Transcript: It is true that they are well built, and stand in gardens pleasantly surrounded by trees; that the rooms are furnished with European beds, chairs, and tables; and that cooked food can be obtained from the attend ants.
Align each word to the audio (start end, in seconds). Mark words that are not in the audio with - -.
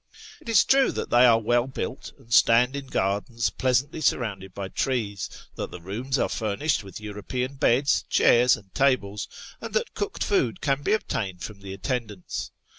It 0.41 0.49
is 0.49 0.65
true 0.65 0.91
that 0.93 1.11
they 1.11 1.27
are 1.27 1.37
well 1.39 1.67
built, 1.67 2.11
and 2.17 2.33
stand 2.33 2.75
in 2.75 2.87
gardens 2.87 3.51
pleasantly 3.51 4.01
surrounded 4.01 4.51
by 4.51 4.69
trees; 4.69 5.29
that 5.57 5.69
the 5.69 5.79
rooms 5.79 6.17
are 6.17 6.27
furnished 6.27 6.83
with 6.83 6.99
European 6.99 7.53
beds, 7.53 8.03
chairs, 8.09 8.57
and 8.57 8.73
tables; 8.73 9.27
and 9.61 9.75
that 9.75 9.93
cooked 9.93 10.23
food 10.23 10.59
can 10.59 10.81
be 10.81 10.93
obtained 10.93 11.43
from 11.43 11.59
the 11.59 11.71
attend 11.75 12.09
ants. 12.09 12.49